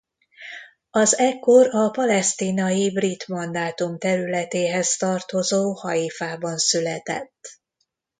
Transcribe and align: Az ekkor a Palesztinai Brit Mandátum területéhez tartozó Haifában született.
Az 0.91 1.17
ekkor 1.17 1.75
a 1.75 1.89
Palesztinai 1.89 2.91
Brit 2.91 3.27
Mandátum 3.27 3.97
területéhez 3.97 4.97
tartozó 4.97 5.73
Haifában 5.73 6.57
született. 6.57 7.59